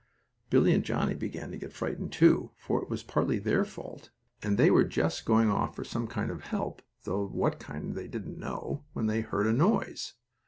[0.49, 4.09] Billie and Johnnie began to get frightened, too, for it was partly their fault,
[4.41, 8.07] and they were just going off for some kind of help, though what kind they
[8.07, 10.13] didn't know, when they heard a noise.